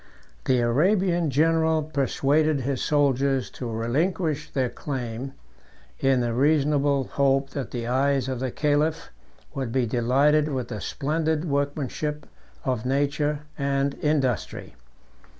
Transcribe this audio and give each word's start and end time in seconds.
251 0.45 0.49
The 0.97 1.05
Arabian 1.07 1.29
general 1.29 1.83
persuaded 1.83 2.61
his 2.61 2.81
soldiers 2.81 3.51
to 3.51 3.69
relinquish 3.69 4.49
their 4.49 4.67
claim, 4.67 5.33
in 5.99 6.21
the 6.21 6.33
reasonable 6.33 7.03
hope 7.03 7.51
that 7.51 7.69
the 7.69 7.85
eyes 7.85 8.27
of 8.27 8.39
the 8.39 8.49
caliph 8.49 9.11
would 9.53 9.71
be 9.71 9.85
delighted 9.85 10.47
with 10.47 10.69
the 10.69 10.81
splendid 10.81 11.45
workmanship 11.45 12.25
of 12.65 12.83
nature 12.83 13.41
and 13.59 13.93
industry. 14.01 14.73